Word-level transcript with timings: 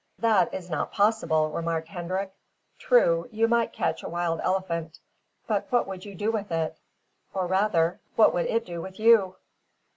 "That 0.17 0.51
is 0.51 0.67
not 0.67 0.91
possible," 0.91 1.51
remarked 1.51 1.89
Hendrik. 1.89 2.33
"True, 2.79 3.29
you 3.31 3.47
might 3.47 3.71
catch 3.71 4.01
a 4.01 4.09
wild 4.09 4.39
elephant; 4.39 4.97
but 5.45 5.67
what 5.71 5.85
would 5.85 6.05
you 6.05 6.15
do 6.15 6.31
with 6.31 6.51
it? 6.51 6.79
or, 7.35 7.45
rather, 7.45 7.99
what 8.15 8.33
would 8.33 8.47
it 8.47 8.65
do 8.65 8.81
with 8.81 8.99
you?" 8.99 9.35